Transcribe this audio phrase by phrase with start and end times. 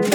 [0.00, 0.06] 嗨，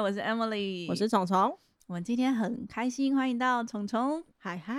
[0.00, 1.56] 我是 Emily，我是虫虫，
[1.86, 4.74] 我们今天很开心，欢迎到虫虫嗨嗨，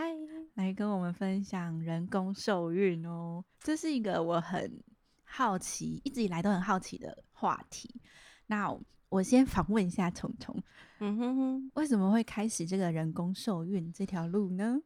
[0.55, 3.45] 来跟我们分享人工受孕哦。
[3.61, 4.83] 这是一个我很
[5.23, 8.01] 好奇，一直以来都很好奇的话题。
[8.47, 8.77] 那
[9.09, 10.55] 我先访问一下虫虫，
[10.99, 14.79] 嗯哼哼，为什么会开始这个人工受孕这条路呢？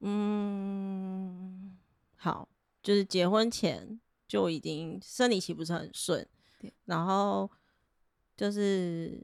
[0.00, 1.76] 嗯，
[2.16, 2.48] 好，
[2.82, 6.26] 就是结婚前就已经生理期不是很顺，
[6.58, 7.50] 对，然后
[8.36, 9.20] 就是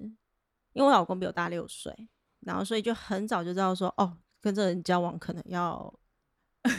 [0.72, 1.94] 因为我老公比我大六岁，
[2.40, 5.92] 然后所以就很早就知道说，哦，跟这个人交往可能要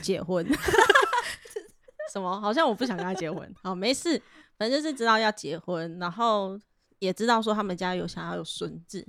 [0.04, 0.46] 结婚，
[2.14, 2.40] 什么？
[2.40, 4.22] 好像我不想跟他结婚，好，没事，
[4.58, 6.60] 反正就是知道要结婚，然后
[7.02, 9.08] 也知道说他们家有想要有孙子，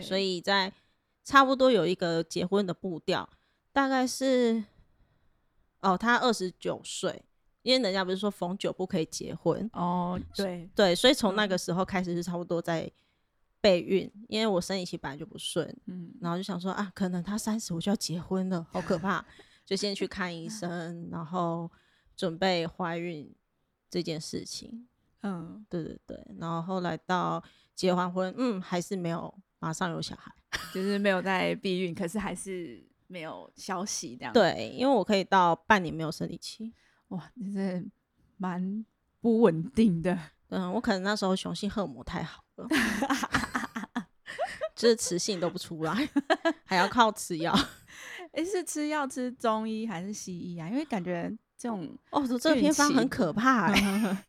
[0.00, 0.72] 所以在
[1.24, 3.28] 差不多有一个结婚的步调，
[3.72, 4.62] 大概是
[5.80, 7.24] 哦，他二十九岁，
[7.62, 12.88] 因为人家不是说逢九不可以结婚，哦，对，对，所以从那嗯个时候开始是差不多在
[13.60, 19.26] 备孕，因为我生理期本来就不顺，嗯，然后就想说啊，可能他三十我就要结婚了，好可怕，
[19.66, 21.68] 就先去看医生，然后
[22.16, 23.34] 准备怀孕
[23.90, 24.86] 这件事情。
[25.22, 27.42] 嗯，对对对，然后后来到
[27.74, 30.32] 结完婚，嗯，还是没有马上有小孩。
[30.72, 36.72] 就是没有在避孕，可是还是没有消息这样。，对，因为我可以到半年没有生理期。
[37.08, 37.84] 哇，你是
[38.36, 38.84] 蛮
[39.20, 40.16] 不稳定的。
[40.48, 42.68] 嗯，我可能那时候雄性荷尔蒙太好了，
[44.76, 46.08] 就是雌性都不出来，
[46.64, 47.52] 还要靠吃药。
[48.32, 50.68] 诶，是吃药吃中医还是西医啊？
[50.68, 54.24] 因为感觉这种哦，这个偏方很可怕哎、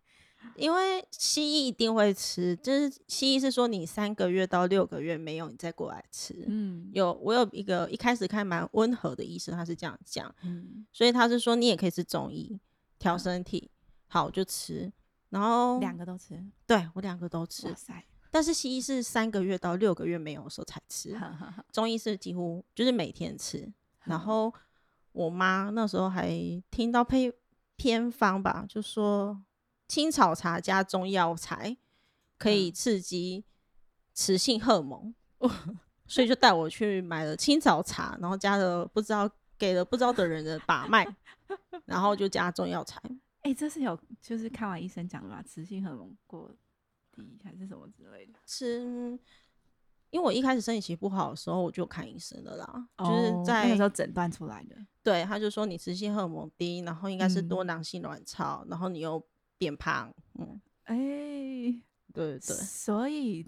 [0.57, 6.45] 因为西医一定会吃，就是西医是说你三个月到六个月没有，你再过来吃。
[6.47, 12.59] 嗯有我有一个一开始看蛮温和的医生，他是这样讲，嗯，所以他是说你也可以吃中医
[12.99, 13.69] 调身体，
[14.07, 14.91] 好就吃。
[15.29, 21.13] 然后两个都吃，对我两个都吃哇，塞，但是西医是三个月到六个月没有的时候才吃，
[21.71, 23.69] 中医是几乎就是每天吃。
[24.05, 24.53] 然嗯后
[25.11, 26.29] 我妈那时候还
[26.71, 27.29] 听到配
[27.75, 29.37] 偏方吧，就说
[29.87, 31.77] 青草茶加中药材
[32.37, 33.45] 可以嗯刺激
[34.13, 35.13] 雌性荷尔蒙，
[36.07, 41.07] 所以就带我去买了青草茶，然后加了不知道给了不知道的人的把脉，
[41.85, 43.01] 然后就加中药材。
[43.41, 45.41] 哎、这是有就是看完医生讲的吧？
[45.41, 46.51] 雌性荷尔蒙过
[47.15, 48.33] 低还是什么之类的？
[48.45, 49.17] 吃，
[50.09, 54.75] 因为我一开始生理期不好的时候，我就看医生了啦，就哦是在那个时候诊断出来的。
[55.01, 59.25] 对，他就说你雌性荷尔蒙低，然后应该是嗯多囊性卵巢，然后你又
[59.57, 60.95] 变胖，嗯，哎、
[62.13, 62.39] 对对。
[62.39, 63.45] 对，所以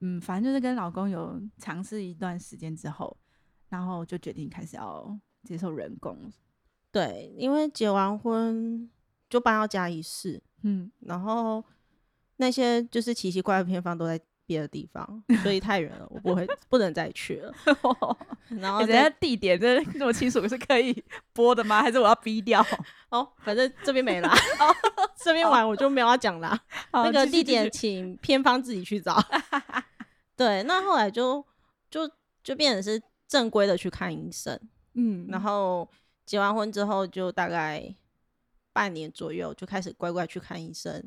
[0.00, 3.16] 嗯，反正就是跟老公有尝试一段时间之后，
[3.68, 6.32] 然后就决定开始要接受人工。
[6.90, 8.90] 对，因为结完婚
[9.28, 11.62] 就搬到嘉义市，嗯，然后
[12.36, 17.52] 那些就是奇奇怪怪的偏方都在别的地方，所以太远了，我不会不能再去了。
[18.60, 21.82] 然后欸、人家地点这么清楚，是可以播的吗？
[21.82, 22.64] 还是我要逼掉？
[23.10, 24.32] 哦，反正这边没啦，
[25.22, 26.58] 这边玩我就没有要讲啦。
[26.92, 29.20] 那个地点请偏方自己去找。
[30.36, 31.44] 对，那后来就
[31.90, 32.08] 就
[32.44, 34.58] 就变成是正规的去看医生，
[34.94, 35.88] 嗯，然后
[36.24, 37.92] 结完婚之后就大概
[38.72, 41.02] 半年左右就开始乖乖去看医生，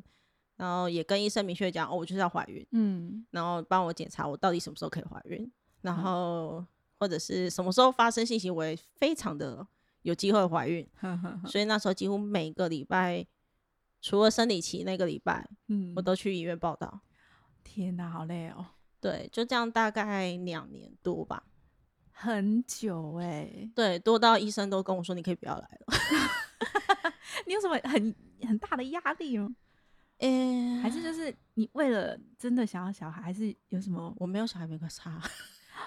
[0.60, 5.50] 然后也跟医生明确讲哦，我就是要怀孕，嗯然后帮我检查我到底什么时候可以怀孕，
[5.82, 6.66] 然嗯后
[7.00, 9.66] 或者是什么时候发生性行为，非常的
[10.02, 13.26] 有机会怀孕，呵呵呵所以那时候几乎每个礼拜。
[14.02, 17.02] 除了生理期那个礼拜，嗯我都去医院报道。
[17.66, 18.66] 天哪，好累哦，
[19.02, 21.44] 对，就这样大概两年多吧。
[22.14, 25.94] 很久哎、对，多到医生都跟我说你可以不要来了。
[27.46, 28.16] 你有什么很
[28.48, 29.54] 很大的压力吗？
[30.20, 34.14] 诶、还是就是你为了真的想要小孩，还是有什么？
[34.18, 35.22] 我没有小孩没个差。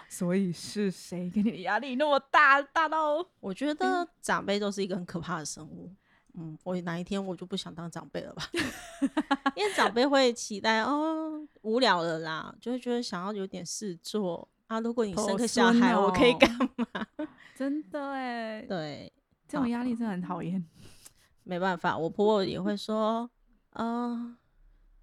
[0.08, 5.90] 所以是谁给你的压力那么大，大到我觉得长辈都是一个很可怕的生物。
[6.34, 8.42] 嗯，我哪一天我就不想当长辈了吧？
[9.54, 14.80] 因为长辈会期待哦，无聊了啦，就会觉得想要有点事做啊。
[14.80, 17.06] 如果你生头个小孙孩，我可以哦干嘛？
[17.54, 19.12] 真的哎，对，
[19.46, 20.64] 这种压力真的很讨厌。
[21.44, 23.30] 没办法，我婆婆也会说，
[23.74, 24.36] 嗯、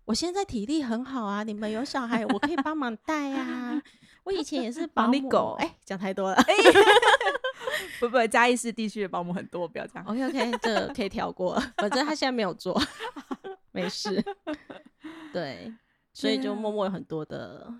[0.05, 3.81] 我现在体力很好啊，你们有小孩，我可以帮忙带啊。
[4.23, 6.37] 我以前也是保姆哎，讲太多了。
[7.99, 10.05] 不不，嘉义市地区的保姆很多，不要这样。
[10.05, 12.79] OK OK，这可以跳过，反正他现在没有做，
[13.71, 14.23] 没事。
[15.33, 15.73] 对，
[16.13, 17.71] 所以就默默有很多的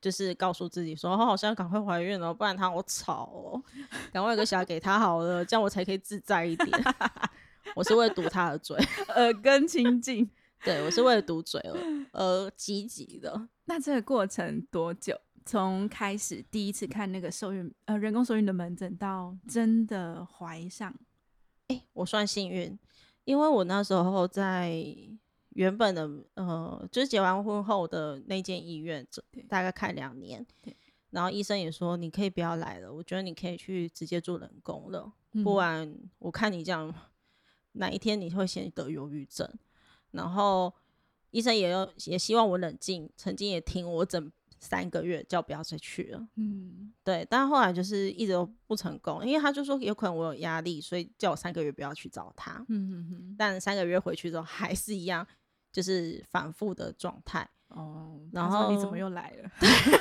[0.00, 3.62] 就是告诉自己说，哦，好像赶快怀孕了，不然他好吵哦，
[4.12, 6.70] 赶快有个小孩给他好了，这样我才可以自在一点。
[7.74, 8.76] 我是为了堵他的嘴，
[9.14, 10.28] 耳根清净。
[10.64, 13.48] 对我是为了堵嘴而而积极的。
[13.66, 15.16] 那这个过程多久？
[15.46, 20.94] 从开始第一次看那个受孕呃人工受孕的门诊到真的怀上，
[21.68, 22.78] 哎、我算幸运，
[23.24, 24.84] 因为我那时候在
[25.50, 29.06] 原本的呃，就是结完婚后的那间医院，
[29.48, 30.44] 大概看两年，
[31.10, 36.92] 然后医生也说你可以不要来了，我觉得你可以去直接做人工了，嗯不然我看你这样，
[37.72, 39.48] 哪一天你会先得忧郁症。
[40.10, 40.74] 然后
[41.30, 46.28] 医生也有也希望我冷静，曾经也听我整三个月，叫不要再去了。
[46.36, 52.64] 嗯对，但后来就是一直都不成功，因为他就说有可能我有压力，所以叫我三个月不要去找他。
[52.68, 55.26] 嗯嗯嗯但三个月回去之后还是一样，
[55.70, 57.48] 就是反复的状态。
[57.68, 59.50] 哦，然后你怎后么又来了？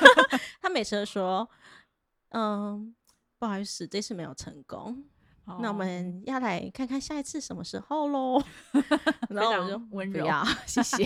[0.62, 1.48] 他每次都说
[2.32, 2.96] ：“嗯，
[3.38, 5.04] 不好意思，这次没有成功，
[5.60, 8.44] 那我哦们要来看看下一次什么时候喽。
[9.30, 11.06] ”然后我就常温柔不要，谢谢。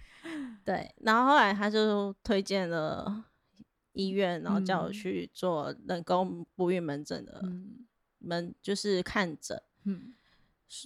[0.64, 3.24] 对，然后后来他就推荐了
[3.92, 7.86] 医院，然后叫我嗯去做人工不孕门诊的嗯
[8.18, 9.62] 门，就是看诊。
[9.84, 10.14] 嗯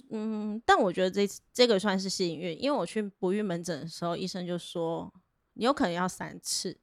[0.09, 5.11] 嗯，但我觉得这次这个算是幸运，因为我去不孕门诊的时候，医生就说
[5.53, 6.79] 你有可能要三次，嗯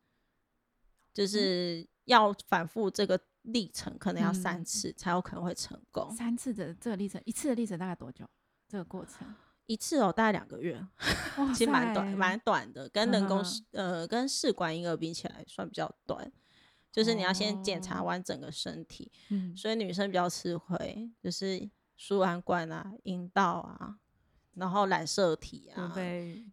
[1.12, 6.14] 就是要反复这个历程，可能要三嗯次才有可能会成功。
[6.14, 8.24] 三次的这个历程，一次的历程大概多久？
[8.68, 9.34] 这个过程
[9.66, 10.80] 一次哦，大概两个月，
[11.54, 16.30] 其实蛮短，塞蛮短的，跟人工呃跟试管婴儿比起来算比较短。
[16.92, 23.96] 就是你要先检查哦完整个身体，嗯所以女生比较吃亏，就是输卵管啊、阴道啊，
[24.54, 25.92] 然后染色体啊，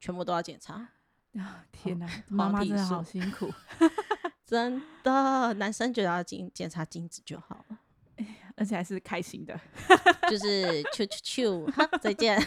[0.02, 0.90] 全部都要检查。
[1.36, 3.52] 啊天哪，妈妈真的好辛苦，
[4.54, 7.80] 真的，男生就要精检查精子就好了，
[8.56, 9.60] 而且还是开心的。
[10.30, 12.40] 就是啾啾啾，哈，再见，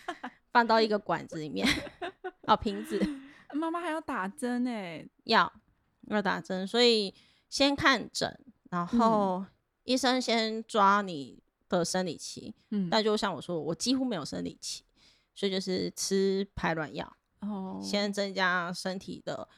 [0.52, 1.66] 放到一个管子里面，
[2.42, 3.00] 哦，瓶子。
[3.54, 5.50] 妈妈还要打针哎，要
[6.08, 7.14] 要打针，所以
[7.48, 8.38] 先看诊，
[8.70, 9.46] 然后
[9.84, 14.82] 医生先抓你的生理期，嗯，但就像我说，我几乎没有生理期，
[15.34, 19.48] 所以就是吃排卵药，哦，先增加身体的，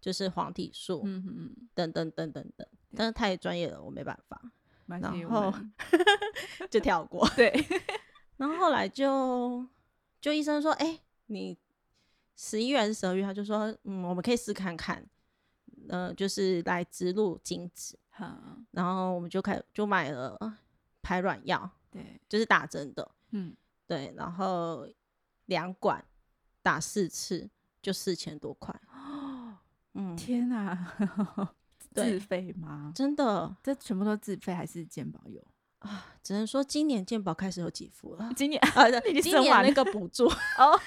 [0.00, 4.40] 就是黄体素，嗯嗯嗯，等等等等等，但是太专业了，我没办法，
[4.86, 5.52] 然后。
[6.70, 7.26] 就跳过。
[7.34, 7.50] 对，
[8.36, 9.66] 然后后来就
[10.20, 11.56] 就医生说，哎、你
[12.36, 15.02] 十一月还是十二月，他就说，嗯，我们可以试看看，
[15.88, 18.36] 呃，就是来植入精子，好，
[18.72, 20.38] 然后我们就开就买了
[21.00, 23.56] 排卵药，对，就是打针的，嗯，
[23.86, 24.86] 对，然后
[25.46, 26.04] 两管
[26.60, 27.48] 打四次
[27.80, 28.78] 就四千多块，
[30.00, 30.94] 嗯，天哪，
[31.92, 32.92] 对自费吗？
[32.94, 35.44] 真的这全部都自费还是健保有？
[35.78, 38.30] 啊，只能说今年健保开始有给付了。
[38.36, 38.90] 今年啊，
[39.22, 40.26] 今年那个补助
[40.58, 40.78] 哦，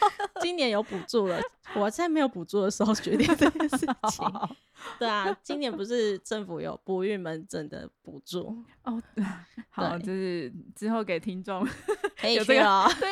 [0.41, 1.39] 今年有补助了。
[1.73, 3.77] 我在没有补助的时候决定这件事
[4.09, 4.25] 情。
[4.99, 9.01] 对啊，今年不是政府有不孕门诊的补助，哦，
[9.69, 11.65] 好，就是之后给听众
[12.19, 12.91] 可以去哦。
[12.99, 13.07] 对，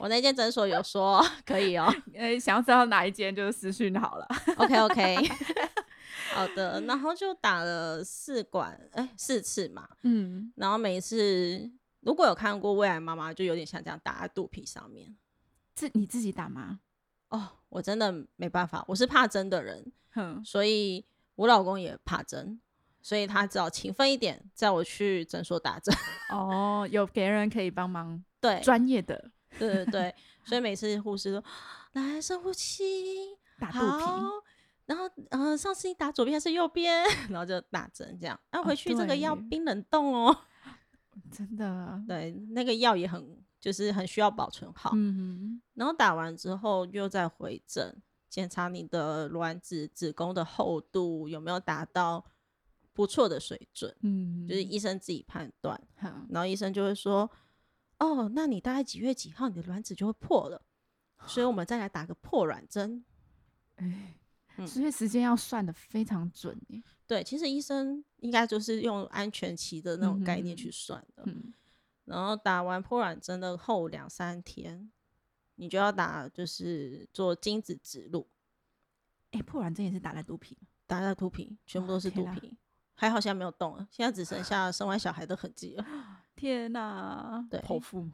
[0.00, 1.92] 我那间诊所有说可以哦。
[2.14, 4.26] 呃，想要知道哪一间就是私讯好了。
[4.56, 5.16] OK OK，
[6.34, 9.88] 好的，然后就打了四管，哎、四次嘛。
[10.02, 11.70] 嗯，然后每一次
[12.00, 15.16] 如果有看过《未来妈妈》，就有点像这样打在肚皮上面。
[15.74, 16.80] 自你自己打吗？
[17.28, 21.04] 哦，我真的没办法，我是怕针的人，哼，所以
[21.34, 22.60] 我老公也怕针，
[23.02, 25.94] 所以他只好勤奋一点，叫我去诊所打针。
[26.32, 31.44] 哦，有别人可以帮忙，对，专业的对对对， 所以每次护士都
[31.92, 34.04] 来深呼吸，打肚皮。
[34.88, 37.04] 好，然后呃，上次你打左边还是右边？
[37.30, 38.38] 然后就打针这样。
[38.52, 40.36] 那、哦回去这个药冰冷冻哦。
[41.30, 44.92] 真的，对，那个药也很就是很需要保存好。
[44.94, 52.24] 嗯然后打完之后又再回诊，检查你的卵子子宫的厚度有没有达到
[52.92, 55.80] 不错的水准，嗯，就是医生自己判断。
[55.96, 57.30] 好，然后医生就会说
[57.98, 60.62] ：“哦，那你大概几月几号你的卵子就会破了，
[61.26, 63.04] 所以我们再来打个破卵针。
[63.76, 64.14] 哎，
[64.58, 71.22] 嗯所以时间要算的非常准耶。”对，其实医生应该就是用安全期的那种概念嗯去算的。
[71.26, 71.54] 嗯，
[72.04, 74.90] 然后打完破卵针的后两三天，
[75.54, 78.26] 你就要打就是做精子植入，
[79.30, 82.56] 哎，破卵针也是打在肚皮，打在肚皮，全部都是肚皮。
[82.94, 85.86] 还好现在没有动了，现在只剩下生完小孩的痕迹了。
[86.36, 88.06] 天哪，对剖腹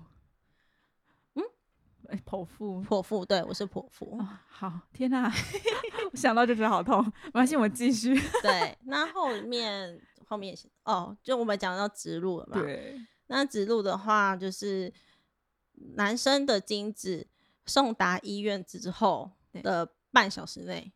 [2.09, 4.19] 哎，剖腹剖腹，对我是剖腹。
[4.19, 5.33] 哦，好，天哪，
[6.13, 7.05] 我想到就觉得好痛。
[7.25, 8.15] 没关系，我们继续。
[8.43, 12.61] 对，那后面后面哦，就我们讲到植入了嘛。
[12.61, 14.93] 对，那植入的话，就是
[15.97, 17.27] 男生的精子
[17.67, 20.93] 送达医院之后的半小时内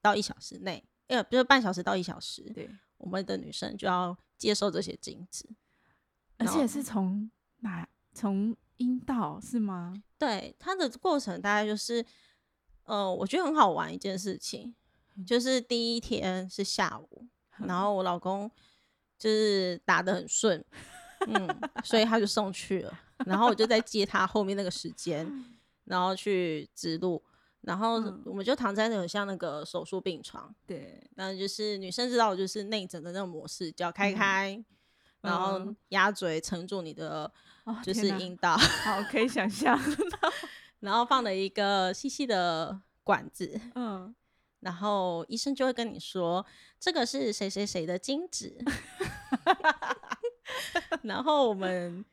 [0.00, 5.48] 到一小时内，呃，不是半小时到一小时，对，我们的女生就要接受这些精子。
[6.36, 7.30] 而且是从
[7.60, 7.88] 哪？
[8.12, 9.94] 从阴道是吗？
[10.18, 12.04] 对它的过程大概就是，
[12.84, 14.74] 呃，我觉得很好玩一件事情，
[15.26, 17.26] 就是第一天是下午，
[17.58, 18.50] 然后我老公
[19.18, 20.64] 就是打的很顺，
[21.28, 21.48] 嗯，
[21.84, 25.26] 所以他就送去了，然后我就在接他后面那个时间，
[25.84, 27.22] 然后去指路，
[27.60, 34.64] 然后嗯我们就躺在那种像那个手术病床，对，那就是女生知道就是内诊的那种模式，脚开嗯开，
[35.20, 37.32] 然后嗯鸭嘴撑住你的
[37.64, 38.56] 哦就是阴道。
[38.56, 39.78] 好，可以想象。
[40.80, 44.14] 然后放了一个细细的管子，嗯，
[44.60, 46.44] 然后医生就会跟你说
[46.78, 48.54] 这个是谁谁谁的精子，
[51.02, 52.04] 然后我们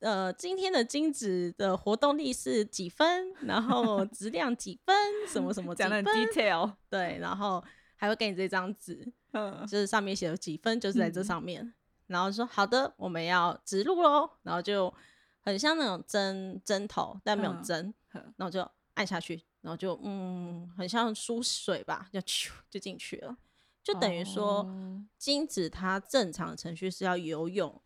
[0.00, 4.96] 呃今天的精子的活动力是几分，然后 质量几分，
[5.28, 6.72] 什么什么几讲的很，detail。
[6.88, 7.62] 对，然后
[7.96, 11.74] 还会给你这张纸，嗯，就是上面写了几分，就是在这嗯上面，
[12.06, 14.92] 然后说好的，我们要植入喽，然后就
[15.40, 23.36] 很像那种针针头，但没有嗯针，嗯然后就按下去，然后就嗯，很像输水吧，就 咻就进去了，
[23.82, 25.02] 就等于说哦。
[25.18, 27.82] 精子它正常的程序是要游泳，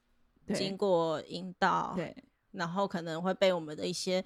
[0.47, 2.15] 对经过阴道，对
[2.53, 4.25] 然后可能会被我们的一些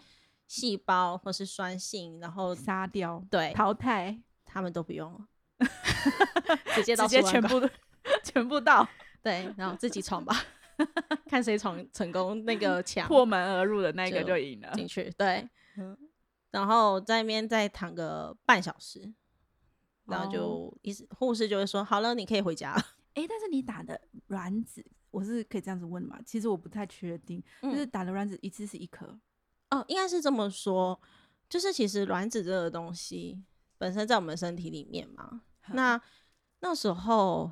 [0.49, 5.29] 细胞或是酸性，然后杀掉对淘汰，他们都不用了，
[6.75, 7.69] 直接到直接全部
[8.25, 8.87] 全部到
[9.25, 10.37] 对，然后自己闯吧，
[11.27, 14.71] 看谁闯成功那个墙破门而入的那个就就赢了。
[14.75, 15.97] 进去，对 嗯，
[16.51, 19.13] 然后在那边再躺个半小时，
[20.05, 22.83] 然后哦就医师护士就会说好了，你可以回家了。
[23.15, 26.21] 哎、但是你打的卵子，我是可以这样子问嘛？
[26.27, 29.19] 其实我不太确定，就是嗯打的卵子一次是一颗，
[29.71, 31.01] 哦，应该是这么说，
[31.49, 33.43] 就是其实卵子这个东西
[33.79, 36.01] 本身在我们身体里面嘛，嗯那
[36.61, 37.51] 那时候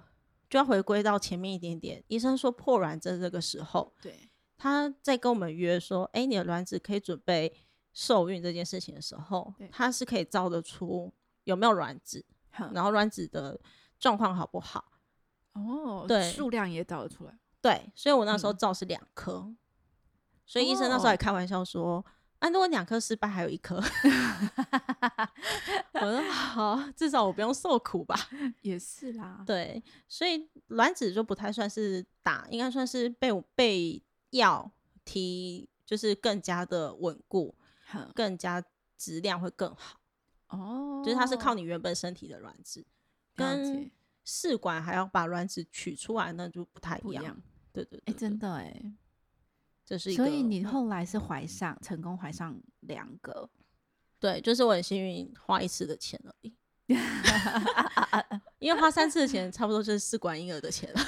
[0.52, 4.28] 就要回归到前面一点点，医生说破卵症这个时候，对，
[4.58, 7.50] 他在跟我们约说，哎、你的卵子可以准备
[7.94, 11.10] 受孕这件事情的时候，他是可以照得出
[11.44, 12.22] 有没有卵子，
[12.74, 13.58] 然后卵子的
[13.98, 14.92] 状况好不好。
[15.54, 17.38] 哦，对数量也找得出来。
[17.62, 19.50] 对，所以我那时候嗯照是两颗，
[20.44, 22.04] 所以医生那时候还哦开玩笑说，
[22.42, 23.76] 啊，如果两颗失败，还有一颗。
[25.94, 28.16] 我说好，至少我不用受苦吧。
[28.62, 34.72] 也是啦，对，所以卵子就不太算是打，应该算是被被药
[35.04, 37.54] 提，就是更加的稳固，
[38.12, 38.60] 更加
[38.98, 40.00] 质量会更好。
[40.48, 42.84] 哦，就是它是靠你原本身体的卵子，
[43.36, 43.92] 跟解
[44.24, 47.02] 试管还要把卵子取出来，那就不太一样。
[47.02, 47.40] 不一样。
[47.72, 48.92] 对对哎、对，真的哎，
[49.84, 50.24] 这是一个。
[50.24, 53.48] 所以你嗯后来是怀上，成功怀上两个，
[54.18, 56.54] 对，就是我很幸运花一次的钱而已，
[58.58, 61.00] 因为花三次的钱差不多就是试管婴儿的钱了。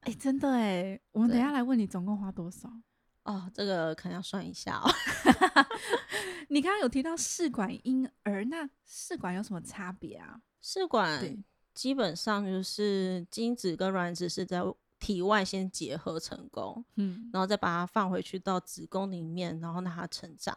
[0.00, 2.70] 哎、真的哎，我们等一下来问你总共花多少。
[3.24, 4.90] 哦，这个可能要算一下哦。
[6.48, 10.40] 你刚刚有提到试管婴儿，那试管有什么差别啊？
[10.62, 14.62] 试管基本上就是精子跟卵子是在
[14.98, 20.56] 体外先结合成功，嗯，然后再把它放回去到子宫里面，然后让它成长。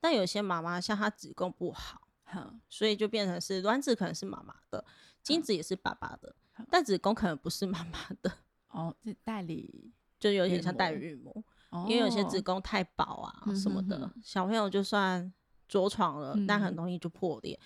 [0.00, 4.84] 但有些妈妈像她子宫不好，好，所以就变成是卵子可能是妈妈的，
[5.22, 8.32] 精子也是爸爸的好，但子宫可能不是妈妈的，
[8.68, 11.44] 哦，这代理，就有点像代母孕母。
[11.70, 15.32] 哦、因为有些子宫太薄啊嗯什么的，小朋友就算
[15.68, 17.56] 着床了，但很嗯容易就破裂。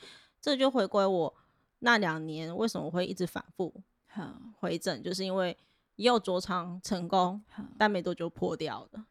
[0.43, 1.35] 这就回归我
[1.79, 5.57] 那两年为什么会一直反复好，回诊，就是因为
[5.97, 7.43] 也有着床成功，
[7.79, 9.07] 但没多久破掉了。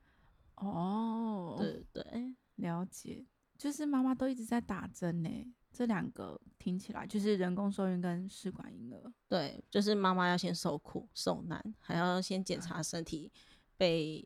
[0.56, 3.26] 哦，对对对，了解，
[3.58, 5.30] 就是妈妈都一直在打针呢。
[5.72, 13.32] 这两个听起来就是人工受孕跟试管婴儿，对，就是妈妈要先受苦受难，还要先检查身体
[13.76, 14.24] 被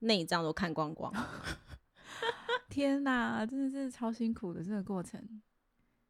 [0.00, 1.12] 内脏都看光光。
[2.68, 5.40] 天哪，真的是超辛苦的这个过程，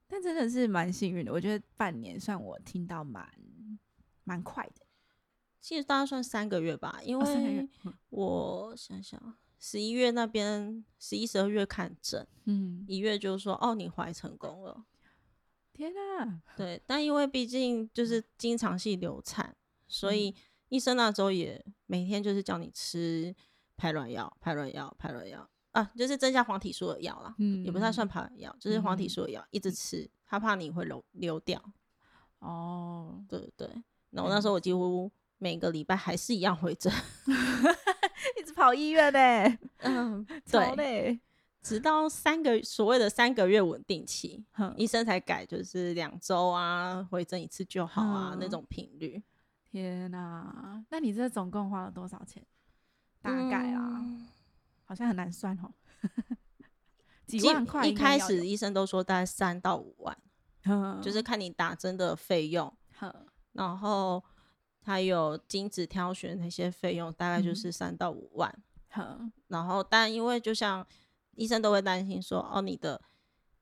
[0.07, 1.31] 但真的是蛮幸运的。
[1.31, 3.31] 我觉得半年算我听到蛮
[4.25, 4.87] 蛮快的，
[5.69, 7.69] 其实大概算三个月吧，因为
[8.09, 14.87] 我想想，十一月那边十一、十二月看诊，嗯，一月就说哦你怀成功了，
[15.75, 19.55] 天哪，对，但因为毕竟就是经常性流产，
[19.87, 20.35] 所以
[20.71, 23.37] 医生那时候也每天就是叫你吃
[23.77, 25.47] 排卵药、排卵药、排卵药。
[25.73, 29.09] 啊，就是增加黄体素的药啦，嗯也不太算排卵药，就是黄体嗯。
[29.11, 31.63] 素的药，一直吃，他怕你会流流掉。
[32.39, 33.83] 哦，对对对。
[34.09, 36.93] 然后那时候我几乎每个礼拜还是一样回诊，
[38.39, 40.75] 一直跑医院呢，嗯，超。
[41.61, 49.23] 直到三个所谓的三个月稳定期，哼医生才改，就是两周啊回诊一次就好啊、那嗯种频率。
[49.71, 52.43] 天哪，那你这总共花了多少钱？
[53.21, 54.29] 大概啊，嗯
[54.85, 55.71] 好像很难算哦。
[57.27, 60.17] 几基万块一开始医生都说大概三到五万，
[60.65, 62.73] 嗯就是看你打针的费用，
[63.53, 64.25] 然后
[64.83, 68.63] 还有精子挑选那些费用，大概就嗯是三到五万。
[68.91, 70.87] 哼然后，但因为就像
[71.35, 73.01] 医生都会担心说，哦，你的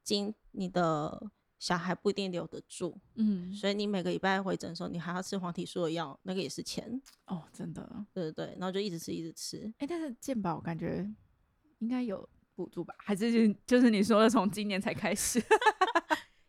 [0.02, 9.72] 精，你的小孩不一定留得住，嗯，所以你每个礼拜回诊的时候，你还要吃黄体素的药，那个也是钱，哦，真的，对对对，然后就一直吃一直吃。
[9.78, 11.04] 哎、但是健保感觉
[11.80, 12.94] 应该有补助吧？
[12.98, 15.42] 还是就就是你说的从今年才开始？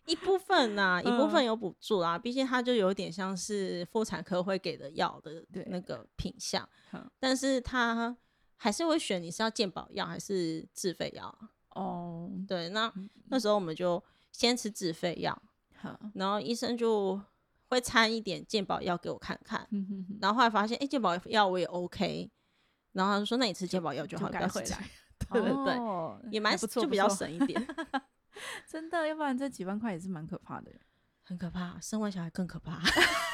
[0.07, 1.29] 一部分呐、一部嗯。
[1.29, 8.15] 分有补助啊，毕竟它就有点像是妇产科会给的药的那个品相嗯，但是它
[8.55, 11.49] 还是会选你是要健保药还是自费药啊。
[11.75, 15.39] 哦，对，那嗯那时候我们就先吃自费药，
[15.75, 17.21] 好，然后医生就
[17.69, 19.67] 会掺一点健保药给我看看，
[20.19, 22.31] 然后后来发现，哎、健保药我也 OK，
[22.93, 24.89] 然后他就说，那你吃健保药就好，就不要吃改回来，
[25.29, 27.61] 对对对哦也蛮不错，就比较省一点，
[28.67, 30.71] 真的，要不然这几万块也是蛮可怕的。
[31.23, 32.79] 很可怕，生完小孩更可怕，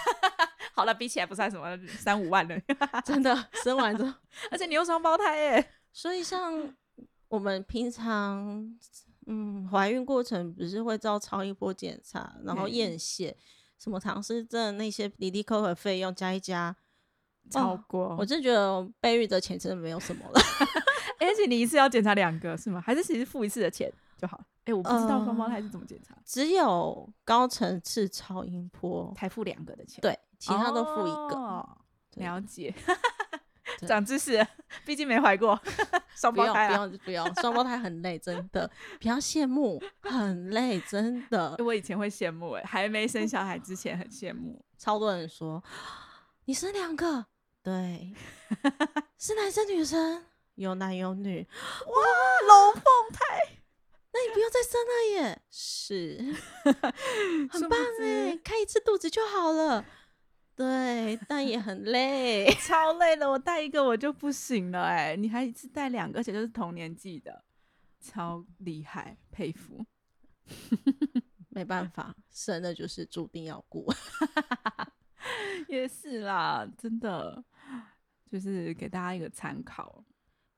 [0.74, 2.60] 好了，比起来不算什么三五万了，
[3.06, 4.12] 真的生完之后，
[4.50, 5.72] 而且你又双胞胎耶。
[5.92, 6.76] 所以像
[7.28, 8.76] 我们平常，
[9.28, 13.38] 嗯，怀孕过程不是会照超音波检查，然后验血，
[13.78, 16.76] 什么唐氏症那些滴滴扣扣的费用加一加，
[17.52, 20.42] 超哦过，我真觉得备孕的钱真的没有什么了。
[21.20, 22.82] 而且你一次要检查两个是吗？
[22.82, 23.94] 还是其实付一次的钱
[24.24, 24.46] 就好了？
[24.64, 31.36] 哎、我不知道双胞胎是怎么检查，只有高层次超音波，才付两个的钱，对，其他都付一个。
[31.36, 31.78] 哦
[32.18, 32.72] 了解，
[33.80, 34.46] 对长知识，
[34.86, 35.60] 毕竟没怀过
[36.16, 36.86] 双胞胎啊。
[36.86, 38.70] 不用不用，双胞胎很累，真的，
[39.02, 41.56] 不要羡慕，很累，真的。
[41.58, 44.64] 我以前会羡慕哎、还没生小孩之前很羡慕。
[44.78, 45.64] 超多人说
[46.46, 47.26] 你生两个，
[47.64, 48.14] 对，
[49.18, 51.48] 是男生女生，有男有女，
[51.88, 53.33] 哇，龙凤胎，那
[54.28, 56.18] 你不要再生了耶，是，
[57.50, 59.86] 很棒知哎，开一次肚子就好了。
[60.56, 62.46] 对，但也很累。
[62.62, 67.44] 超累了，我带一个我就不行了哎、你还一次带两个，而且都是同年纪的，
[68.00, 69.86] 超厉害，佩服。
[71.50, 73.94] 没办法，生的就是注定要过。
[75.68, 77.44] 也是啦，真的，
[78.30, 80.04] 就是给大家一个参考。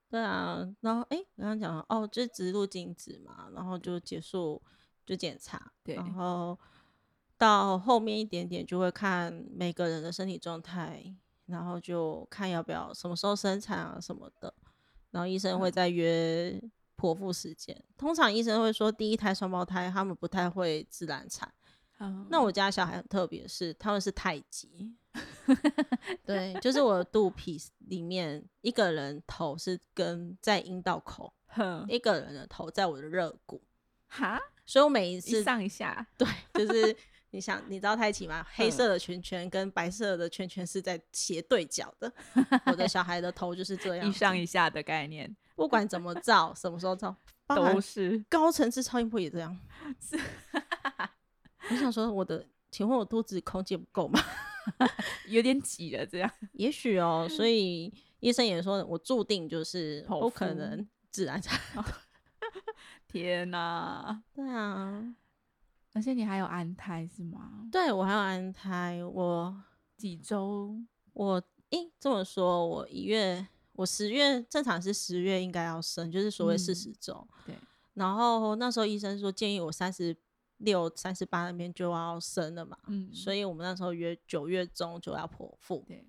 [0.10, 4.62] 对啊，然后哎，刚刚讲了哦，就是植入精子嘛，然后就结束
[5.06, 6.58] 就检查，对然后
[7.38, 11.04] 到后面一点点就会看每个人的身体状态，
[11.48, 14.54] 然后就看要不要什么时候生产啊什么的，
[15.12, 16.62] 然后医生会嗯再约
[16.96, 17.84] 剖腹时间。
[17.98, 21.52] 通常医生会说第一胎双胞胎他们不太会自然产，
[21.99, 22.27] 嗯。
[22.29, 24.93] 那我家小孩很特别，是他们是太极，
[26.25, 31.34] 对，就是我的肚皮里面一个人头是跟在阴道口，
[31.88, 33.62] 一个人的头在我的肋骨，
[34.08, 36.95] 哈，所以我每一一次上一下，对，就是
[37.31, 38.45] 你想你知道太极吗？
[38.53, 42.12] 黑嗯色的圈圈跟白色的圈圈是在斜对角的，
[42.67, 45.36] 我的小孩的头就是这样一，上一下的概念。
[45.55, 47.15] 不管怎么照，什么时候照，
[47.47, 49.58] 都是高层次超音波也这样。
[51.67, 54.19] 是我想说，我的，请问我肚子空间不够吗？
[55.28, 61.60] 有点挤了，这样也许哦，所以医生也说我注定就是不可能自然产。
[63.08, 64.23] 天哪！
[64.34, 65.15] 对啊，
[65.93, 67.67] 而且你还有安胎是吗？
[67.71, 69.56] 对我还有安胎，我
[69.95, 70.75] 几周？
[71.13, 77.28] 我诶这么说，我一月我十月正常是十月应该要生，就是所谓四嗯十周。
[77.45, 77.56] 对，
[77.93, 80.15] 然后那时候医生说建议我三十
[80.58, 85.84] 六、三十八那边就要生了嘛，嗯，所以我们那时候约九月中就要剖腹。
[85.88, 86.08] 对，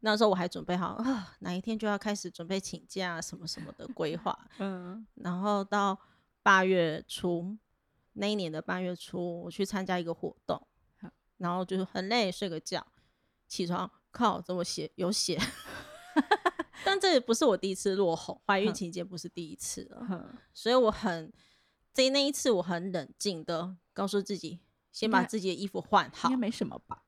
[0.00, 4.38] 那时候我还准备好啊，哪一天就要开始准备请假什么什么的规划。
[4.58, 5.98] 嗯，然后到
[6.42, 7.56] 八月初，
[8.12, 10.66] 那一年的八月初，我去参加一个活动，
[11.38, 12.86] 然后就是很累，睡个觉，
[13.48, 15.38] 起床，靠，怎么血有血？
[16.84, 21.32] 但这也不是我第一次落红，怀孕哼期间不是第一次了，哼所以我很
[21.96, 24.60] 在那一次我很冷静的告诉自己，
[24.92, 27.02] 先把自己的衣服换好应该，没什么吧？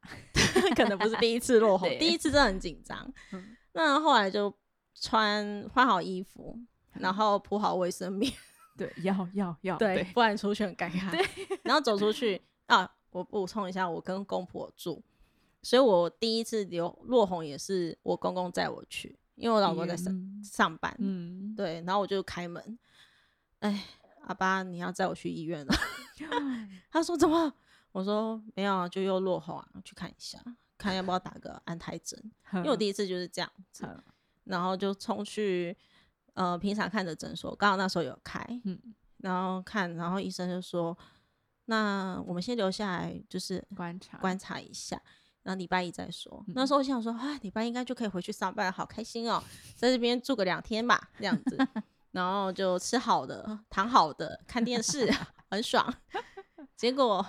[0.74, 3.12] 可能不是第一次落 红，第一次真的很紧张。
[3.32, 4.52] 嗯 那后来就
[4.94, 6.58] 穿换好衣服，
[6.94, 8.32] 然后铺好卫生棉。
[8.78, 11.10] 对，要要要，对，不然出去很尴尬。
[11.10, 11.22] 对，
[11.64, 15.02] 然后走出去，啊，我补充一下，我跟公婆住，
[15.62, 22.78] 所以我第一次留落红也是我公公载我去，因为我老公在上嗯上班，嗯，对，然后我就开门，
[23.58, 23.84] 哎，
[24.28, 25.74] 阿爸你要载我去医院了，
[26.92, 27.52] 他说怎么？
[27.92, 30.38] 我说没有啊，就又落红啊，去看一下，
[30.76, 32.18] 看要不要打个安胎针，
[32.56, 34.02] 因为我第一次就是这样子，嗯
[34.44, 35.76] 然后就冲去
[36.34, 38.78] 呃平常看的诊所，刚好那时候有开，嗯
[39.18, 40.96] 然后看，然后医生就说，
[41.64, 45.00] 那我们先留下来，就是观察观察一下，
[45.42, 46.44] 然后礼拜一再说。
[46.48, 49.42] 嗯那时候我想说，啊，礼拜一应该就可以回去上班，好开心哦，
[49.74, 51.56] 在这边住个两天吧，这样子，
[52.12, 55.10] 然后就吃好的，躺好的，看电视，
[55.50, 55.94] 很爽。
[56.76, 57.24] 结果，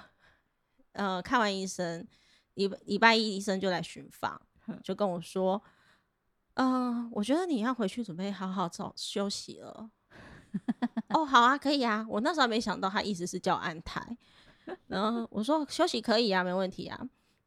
[0.93, 2.05] 呃，看完医生，
[2.55, 4.39] 礼拜礼拜一医生就来巡房，
[4.83, 5.61] 就跟我说，
[6.55, 9.89] 嗯、我觉得你要回去准备好好早休息了。
[11.09, 12.05] 哦，好啊，可以啊。
[12.09, 14.17] 我那时候还没想到他意思是叫我安胎，
[14.87, 16.99] 然后我说休息可以啊，没问题啊。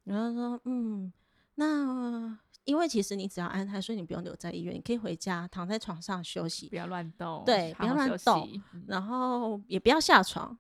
[0.04, 1.12] 然后他说，嗯，
[1.56, 10.56] 那因为其实你只要安胎，所以你不用留在医院，你可以回家躺在床上休息不，要乱动，对不要乱动，嗯然后也不要下床，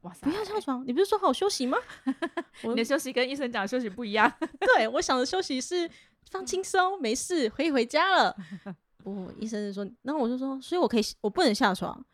[0.00, 0.86] 哇塞，不要下床。
[0.86, 1.78] 你不是说好休息吗？
[2.64, 5.90] 你的休息跟医生讲的休息不一样， 对我想的休息是
[6.30, 8.36] 放轻松，没事，可以回家了。
[8.98, 12.04] 不，医生就说，然后我就说，所以我可以，我不能下床，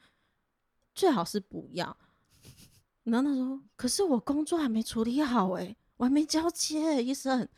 [0.94, 1.96] 最好是不要。
[3.04, 7.48] 然后他说，可是我工作还没处理好、欸，我还没交接，医生，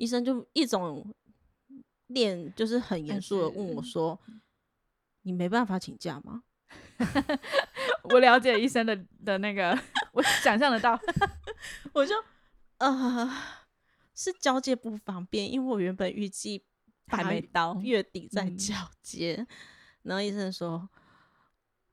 [0.00, 1.14] 医生就一种
[2.06, 4.18] 脸就是很严肃的问我是说，
[5.22, 6.42] 你没办法请假吗？
[8.04, 9.78] 我了解医生的的那个，
[10.12, 10.98] 我想象得到，
[11.92, 12.14] 我就
[12.78, 13.30] 呃
[14.14, 16.64] 是交接不方便，因为我原本预计
[17.06, 18.56] 还没到，月底再嗯。
[18.56, 19.46] 交接。
[20.02, 20.88] 然后医生说：“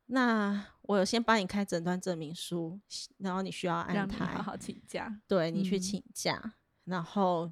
[0.08, 2.80] 那我有先帮你开诊断证明书，
[3.18, 5.82] 然后你需要安胎，好好请假，对你去嗯。
[5.82, 6.54] 请假，
[6.86, 7.52] 然后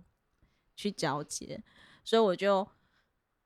[0.75, 1.61] 去交接。”
[2.03, 2.67] 所以我就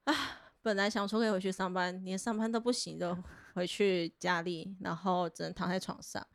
[0.04, 0.14] 啊，
[0.62, 3.18] 本来想说可以回去上班，连上班都不行，就
[3.54, 6.26] 回去家里，然后只能躺在床上，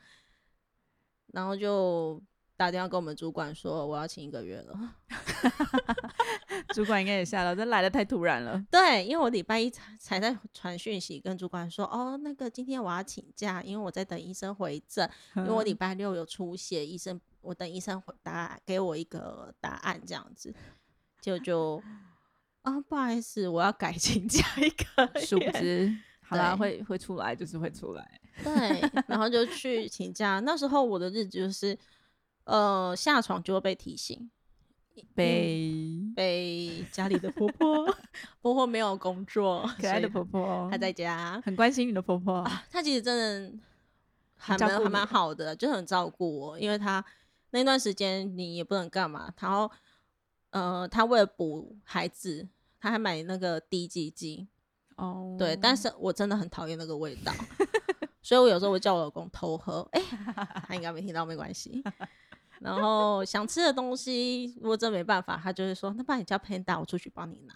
[1.29, 2.23] 然后就
[2.57, 4.95] 打电话跟我们主管说我要请一个月了。
[6.73, 20.55] 主管应该也吓到，这来的太突然了，对，因为我礼拜一才才在传讯息跟主管说，哦，那个今天我要请假，因为我在等医生回诊，因为我礼嗯拜六有出血，医生我等医生回答给我一个答案这样子，
[21.25, 21.83] 就就
[22.61, 25.91] 啊、不好意思，我要改请假一个 殊不知，
[26.23, 30.41] 好啦，会会出来就是会出来，对，然后就去请假。
[30.41, 31.79] 那时候我的日子就是，
[32.45, 34.31] 呃，下床就会被提醒，
[35.15, 35.73] 被
[36.15, 37.85] 被家里的婆婆
[38.43, 41.41] 婆婆没有工作，可爱的婆婆她在家。
[41.43, 43.59] 很关心你的婆婆，啊，她其实真的
[44.37, 47.05] 还蛮还蛮好的，就很照顾我，因为她
[47.51, 49.71] 那段时间你也不能干嘛，然后
[50.55, 54.47] 呃，他为了补孩子，他还买那个滴剂剂，
[54.95, 57.33] 哦，对，但是我真的很讨厌那个味道，
[58.23, 60.01] 所以我有时候会叫我老公偷喝，哎、
[60.69, 61.83] 他应该没听到，没关系。
[62.61, 67.55] 然后想吃的东西，如果真没办法，他就会说：“那不然你叫 Panda，我出去帮你拿。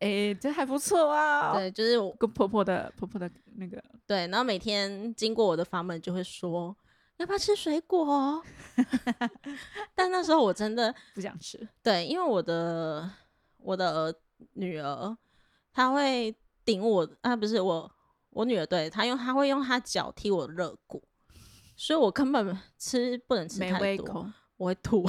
[0.00, 6.76] 哎，这还不错啊，对，就是我跟婆婆的婆婆的那个对，然后每天经过我的房门就会说
[7.16, 8.44] ：“要不要吃水果？”
[10.14, 13.10] 但那时候我真的不想吃，对，因为我的
[13.56, 14.14] 我的儿
[14.52, 15.16] 女儿，
[15.72, 16.32] 她会
[16.64, 17.92] 顶我啊，不是我
[18.30, 21.02] 我女儿，对她用她会用她脚踢我的肋骨，
[21.74, 25.04] 所以我根本吃不能吃太多，胃口，我会吐。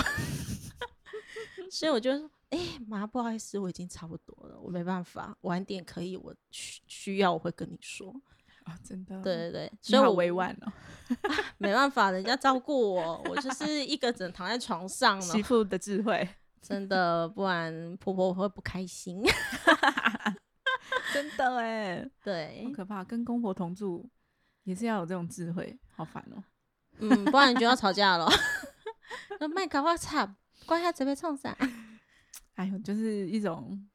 [1.69, 8.11] 所以我就说，哎、妈，不好意思，我已经差不多了，我没办法，晚点可以，我需需要我会跟你说。
[8.65, 10.73] 啊，真的，对，对对，所以我委婉哦，
[11.57, 16.27] 没办法，人家照顾我，我就是一个只能躺在床上了，媳妇的智慧，
[16.61, 19.23] 真的，不然婆婆会不开心。
[21.13, 24.09] 真的哎，对好，可怕，跟公婆同住
[24.63, 26.43] 也是要有这种智慧，好烦哦。
[26.97, 28.27] 嗯，不然你就要吵架了。
[29.39, 30.27] 那麦克我操，
[30.65, 31.55] 关下准备冲啥？
[32.55, 33.87] 哎呦就是一种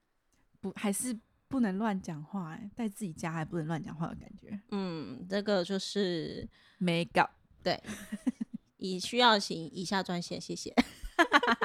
[0.60, 1.18] 不还是
[1.50, 7.28] 不能乱讲话哎，在自己家还不能乱讲话的感觉，嗯，这个就是没搞，
[7.62, 7.82] 对，
[8.78, 10.72] 以需要请以下专线，谢谢。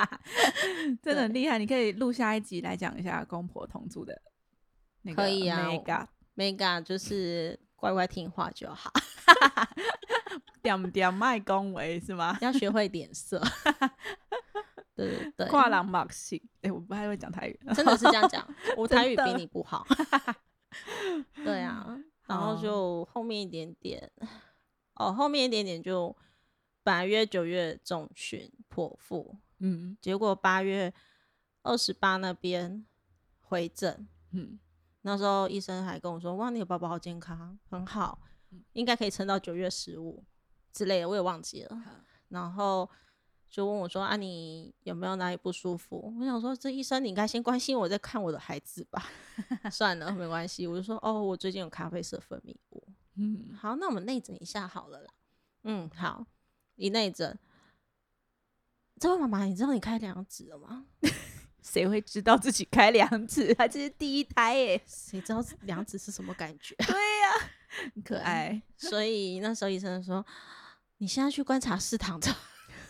[1.01, 1.57] 真的很厉害。
[1.57, 4.19] 你可以录下一集来讲一下公婆同住的
[5.03, 8.91] 那个可以啊没搞 Mega 就是乖乖听话就好，
[10.61, 12.37] 点点卖恭维是吗？
[12.41, 13.41] 要学会脸色。
[14.95, 19.86] 对对对，跨栏马戏，哎，我不太会讲台语，真的是这样讲， 我台语比你不好。
[21.43, 24.12] 对啊，然后就后面一点点，
[24.95, 26.15] 哦，后面一点点就
[26.84, 30.93] 本来约九月中旬剖腹，嗯结果八月
[31.63, 32.86] 二十八那边
[33.39, 34.60] 回诊，嗯，
[35.01, 38.19] 那时候医生还跟我说：“哇，你的宝宝好健康，很好，
[38.73, 40.23] 应该可以撑到九月十五
[40.73, 41.84] 之类的。”我也忘记了。
[42.29, 42.89] 然后
[43.55, 49.09] 就问我说：“啊，你有没有哪里不舒服？”我想说，这医生你应该先关心我在看我的孩子吧。
[49.71, 50.67] 算了，没关系。
[50.67, 52.83] 我就说：“哦，我最近有咖啡色分泌物。”
[53.15, 55.09] 嗯，好，那我们内诊一下好了啦。
[55.63, 56.25] 嗯，好，
[56.75, 57.39] 一内诊。
[58.99, 60.87] 这位妈妈，你知道你开两指了吗？
[61.63, 63.53] 谁会知道自己开两指？
[63.55, 66.75] 她这是第一胎耶，谁知道两指是什么感觉？
[66.79, 67.49] 对呀、
[67.93, 68.61] 很可爱。
[68.75, 70.25] 所以那时候医生说，
[70.97, 72.35] 你现在去观察室躺着。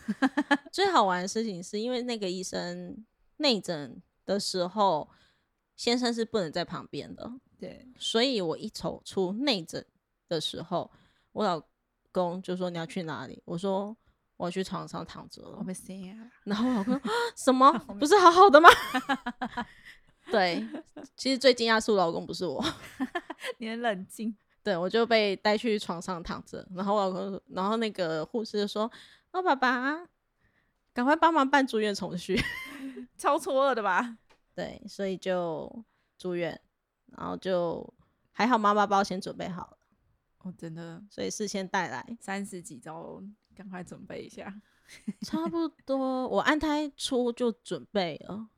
[0.72, 3.04] 最好玩的事情是因为那个医生
[3.38, 5.08] 内诊的时候，
[5.76, 9.84] 先生是不能在旁边的，对，所以我一走出内诊
[10.28, 10.90] 的时候，
[11.32, 11.62] 我老
[12.12, 13.42] 公就说你要去哪里？
[13.44, 13.96] 我说
[14.36, 15.62] 我要去床上躺着了我。
[15.62, 16.16] 们谁呀？
[16.44, 17.72] 然后我老公说 什么？
[17.98, 18.68] 不是好好的吗？
[20.30, 20.66] 对，
[21.16, 22.64] 其实最惊讶是我老公，不是我。
[23.58, 24.36] 你很冷静。
[24.62, 28.90] 对，我就被带去床上躺着，然后我老公，然后那个护士就说
[29.32, 30.08] ：“哦，爸爸，
[30.92, 32.40] 赶快帮忙办住院手续。
[33.18, 34.18] 超错愕的吧？”
[34.54, 35.84] 对，所以就
[36.16, 36.58] 住院，
[37.16, 37.92] 然后就
[38.32, 39.78] 还好妈妈包先准备好了，
[40.44, 43.22] 我、真的所以事先带来，三十几周，
[43.54, 44.54] 赶快准备一下。
[45.26, 48.48] 差不多我安胎初就准备了，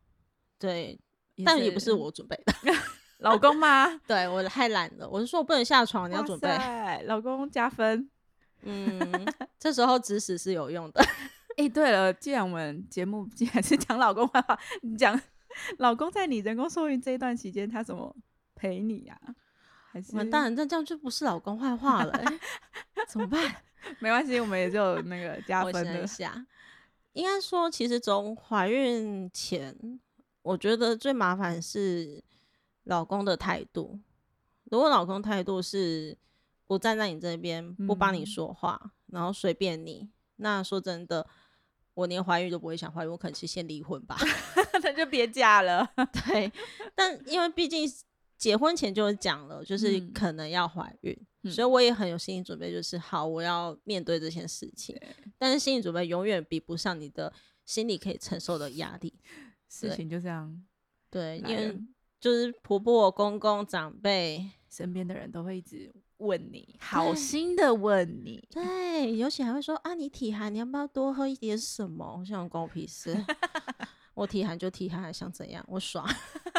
[0.59, 1.01] 对，
[1.45, 2.53] 但也不是我准备的，
[3.19, 3.99] 老公吗？
[4.07, 8.11] 对我太懒了，我是说我不能下床，你要准备，备，老公加分。
[8.63, 9.27] 嗯，
[9.59, 11.05] 这时候指使是有用的，
[11.57, 15.19] 哎、对了，既然我们节目 既然是讲老公坏话，你讲
[15.79, 18.15] 老公在你人工受孕这一段期间，他怎么
[18.55, 19.19] 陪你呀、
[19.91, 22.41] 还是完蛋，那这样就不是老公坏话了、欸，
[23.09, 23.57] 怎么办？
[24.01, 26.07] 没关系，我们也就那个加分的。
[26.07, 26.47] 下，
[27.13, 30.01] 应该说，其实从怀孕前，
[30.43, 32.23] 我觉得最麻烦是
[32.85, 33.99] 老公的态度。
[34.65, 36.17] 如果老公态度是
[36.69, 41.27] 不站在你这边，不帮你嗯说话，然后随便你，那说真的，
[41.95, 44.17] 我连怀孕都不会想怀孕，我可能是先离婚吧。
[44.85, 45.85] 那就别嫁了。
[46.29, 46.53] 对，
[46.95, 47.91] 但因为毕竟
[48.37, 54.95] 结婚前就讲了，就是嗯可能要怀孕，嗯所以我也很有心理准备，就是好，我要面对这件事情。
[55.39, 57.33] 但是心理准备永远比不上你的
[57.65, 59.19] 心理可以承受的压力。
[59.69, 60.63] 事情就这样
[61.11, 61.79] 对，因为
[62.21, 72.17] 就是婆婆、公公、长辈，身边的人都会一直问你，好心的问你，对，尤其还会说啊，你体寒，你要不要多喝一点什么？
[72.19, 73.17] 我想关我屁事，
[74.15, 75.65] 我体寒就体寒，还想怎样？
[75.69, 76.09] 我爽。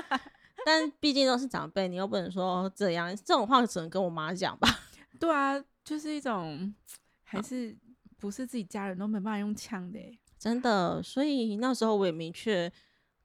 [0.66, 4.68] 但毕竟都是长辈，你又不能说这样，这种话只能跟我妈讲吧。
[5.20, 6.74] 对啊，就是一种
[7.24, 7.76] 还是
[8.18, 12.72] 不是自己家人都没办法用枪的欸，真的，所以那时候我也明确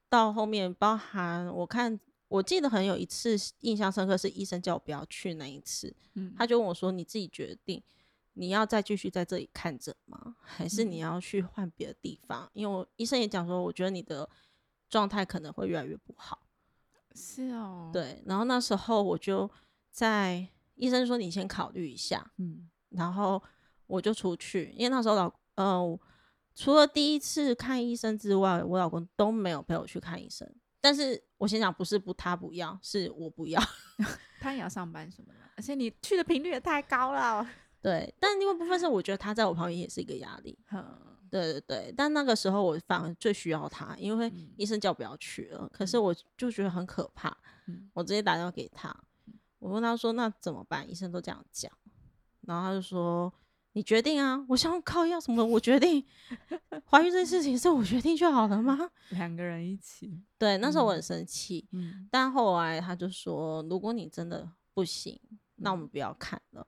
[0.09, 7.81] 到后面，包含我看，我记得很有一次印象深刻，是医生叫我不要去那一次，嗯，他就问我说：“你自己决定，
[8.33, 10.35] 你要再继续在这里看诊吗？
[10.41, 14.27] 还是你嗯要去换别的地方？”因为我医生也讲说，我觉得你的
[14.89, 16.47] 状态可能会越来越不好。
[17.13, 19.49] 是哦，，对，然后那时候我就
[19.91, 23.41] 在医生说你先考虑一下，嗯然后
[23.87, 25.99] 我就出去，因为那时候老呃，
[26.55, 30.49] 除了第一次看医生之外，我老公都没有陪我去看医生。
[30.81, 33.61] 但是我先讲，不是不他不要，是我不要。
[34.39, 37.47] 他也要上班什么的，而且你去的频率也太高了，
[37.81, 40.57] 对，但另外一部分是我觉得他在我旁边也是一个压力。
[40.67, 40.83] 哼
[41.31, 47.35] 对对对，但那个时候我反而最需要他，因为嗯医生叫我不要去了，可是嗯我就觉得很可怕。
[47.67, 48.95] 嗯我直接打电话给他，
[49.59, 51.71] 我问他说：“那怎么办？”医生都这样讲，
[52.41, 53.33] 然后他就说
[53.75, 55.43] ：“你决定啊！”我想靠要什么？
[55.45, 56.03] 我决定
[56.85, 58.89] 怀孕这件事情是我决定就好了吗？
[59.09, 65.19] 两个人一起，对，那时候我很嗯生气，嗯但后来他就说：“如果你真的不行，
[65.57, 66.65] 那我们嗯不要看了，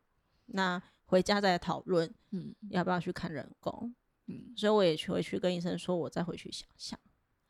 [0.48, 3.96] 那回家再讨论嗯要不要去看人工。”
[4.30, 7.00] 嗯，所以我也去回去跟医生说，我再回去想想。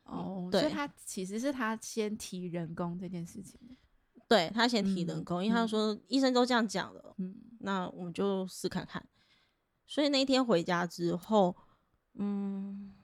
[0.04, 3.74] 哦，所以对他其实是他先提人工这件事情的，
[4.28, 9.04] 对他先提人嗯工，因为他嗯说医生都这样讲了，嗯那我们就试看看。
[9.88, 11.56] 所以那天回家之后，
[12.14, 12.94] 嗯，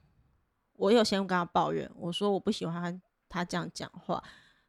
[0.74, 2.80] 我有先跟他抱怨，我说我不喜欢
[3.28, 4.22] 他他这样讲话。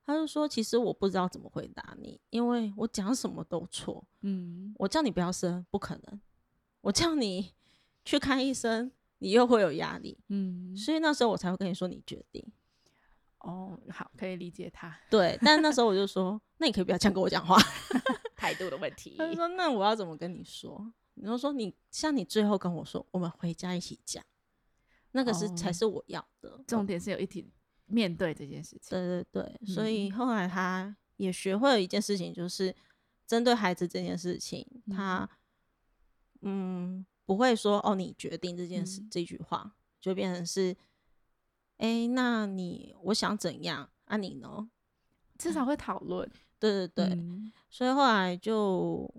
[0.08, 4.06] 他就说，其实我不知道怎么回答你，因为我讲什么都错。
[4.21, 6.19] 嗯我叫你不要生，不可能；
[6.82, 7.54] 我叫你
[8.06, 10.17] 去看医生，你又会有压力。
[10.30, 12.45] 嗯，所以那时候我才会跟你说，你决定。
[13.39, 17.58] 哦，好，可以理解他对，但那时候我就说， 那你可以不要这样跟我讲话。
[18.38, 20.93] 态度的问题他就说，那我要怎么跟你说？
[21.15, 24.23] 然后说你像你最后跟我说，我们回家一起讲，
[25.12, 26.63] 那个是、才哦是我要的。
[26.67, 27.49] 重点是有一体
[27.86, 28.89] 面对这件事情。
[28.89, 32.75] 对对对，所嗯以后来他也学会了一件事情，就是
[33.25, 35.30] 针对孩子这件事情，他
[36.41, 40.75] 嗯不会说哦你决定这件事、嗯这句话，就变成是，
[41.78, 44.69] 哎、那你我想怎样啊你呢？
[45.38, 46.30] 至少 会讨论。
[46.60, 49.13] 对对对，嗯所以后来就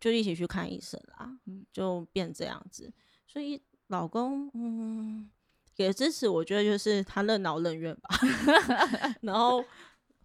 [0.00, 2.92] 就一起去看医生啦，嗯就变这样子。
[3.26, 5.30] 所以老公，嗯，
[5.76, 8.08] 给支持，我觉得就是他任劳任怨吧。
[9.22, 9.64] 然后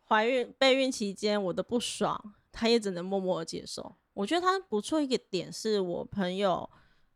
[0.07, 3.97] 怀孕备孕期间我的不爽，他也只能默默的接受。
[4.13, 6.69] 我觉得他不错一个点是我朋友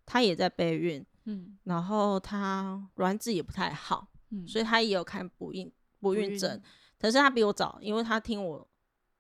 [0.06, 6.62] 他也在备孕，嗯然后他卵子也不太好，嗯，所以他也有看不孕不孕孕症，
[7.00, 8.68] 可是他比我早，因为他听我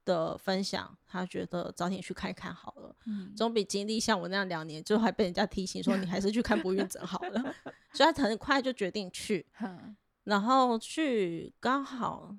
[0.09, 3.31] 的分享，他觉得早点去看看好了，嗯。
[3.35, 7.55] 总比经历像我那样两年，就还被人家提醒说你还是去看不孕症好了，
[7.93, 12.35] 所以他很快就决定去， 嗯然后去刚好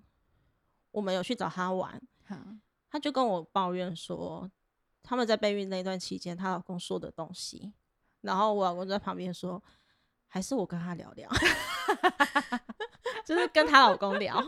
[0.91, 4.51] 我们有去找他玩，嗯他就跟我抱怨说，
[5.03, 7.73] 他们在备孕那段期间，她老公说的东西，
[8.23, 9.63] 然后我老公就在旁边说，
[10.27, 11.31] 还是我跟他聊聊，
[13.25, 14.45] 就是跟她老公聊。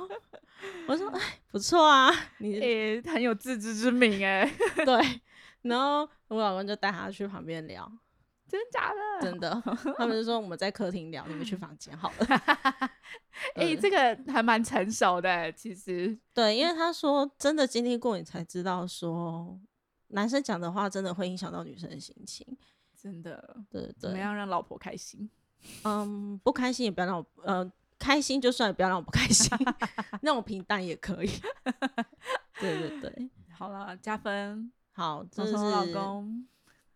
[0.89, 1.21] 我说，哎，
[1.51, 4.49] 不错啊，你 也、很有自知之明哎、
[4.85, 5.21] 对。
[5.63, 7.91] 然后我老公就带他去旁边聊，
[8.49, 9.23] 真假的？
[9.23, 9.63] 真的，
[9.97, 12.27] 他们就说我们在客厅聊，你们去房间好了。
[13.55, 16.19] 哎、对这个还蛮成熟的欸，其实。
[16.35, 19.57] 对，因为他说真的经历过，你才知道说
[20.09, 22.45] 男生讲的话真的会影响到女生的心情。
[23.01, 25.31] 真的，对对，怎么样让老婆开心？
[25.85, 27.73] 嗯，不开心也不要让我，呃，
[28.03, 29.49] 开心就算，也不要让我不开心，
[30.23, 31.31] 让我平淡也可以。
[32.59, 36.45] 对对对，好了，加分，好，老公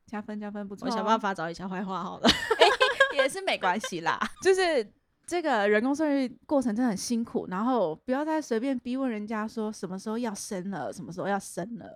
[0.05, 0.89] 加分加分，不错。
[0.89, 2.29] 我想办，法找一下坏话好了。
[3.15, 4.19] 也是没关系啦。
[4.43, 4.85] 就是
[5.27, 11.89] 这个人工受孕过程真的很辛苦，然后不要再随便逼问人家说什么时候要生了，什么时候要生了。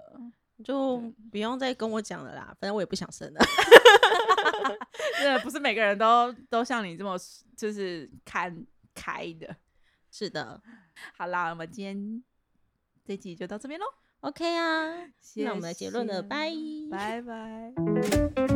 [0.62, 3.40] 就不用再跟我讲了啦，反正我也不想生了。
[5.18, 7.16] 真的不是每个人都都像你这么
[7.56, 8.54] 就是看
[9.00, 9.56] 开的。
[10.10, 10.60] 是的
[11.16, 12.22] 好啦，我们今天
[13.04, 13.86] 这集就到这边喽。
[14.20, 16.52] ，OK 啊，谢那我们的结论了谢拜
[16.90, 18.49] 拜拜。